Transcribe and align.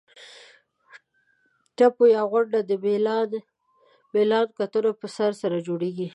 تپو 1.77 2.03
یا 2.15 2.21
غونډیو 2.31 2.61
د 2.69 2.71
میلان 2.83 3.29
خلاف 4.11 4.47
د 4.51 4.55
کنتور 4.57 4.85
په 4.99 5.07
شکل 5.15 5.33
سره 5.41 5.57
جوړیږي. 5.67 6.07